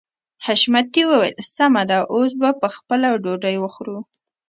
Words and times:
حشمتي 0.45 1.01
وويل 1.09 1.35
سمه 1.55 1.83
ده 1.89 1.97
اوس 2.13 2.31
به 2.61 2.67
خپله 2.77 3.07
ډوډۍ 3.23 3.55
وخورو. 3.59 3.97